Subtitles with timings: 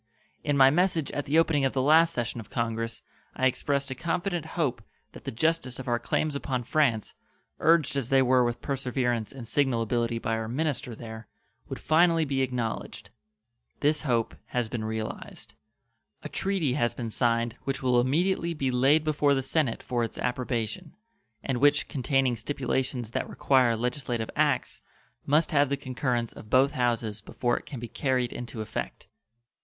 [0.43, 3.03] In my message at the opening of the last session of Congress
[3.35, 4.81] I expressed a confident hope
[5.11, 7.13] that the justice of our claims upon France,
[7.59, 11.27] urged as they were with perseverance and signal ability by our minister there,
[11.69, 13.11] would finally be acknowledged.
[13.81, 15.53] This hope has been realized.
[16.23, 20.17] A treaty has been signed which will immediately be laid before the Senate for its
[20.17, 20.95] approbation,
[21.43, 24.81] and which, containing stipulations that require legislative acts,
[25.27, 29.07] must have the concurrence of both houses before it can be carried into effect.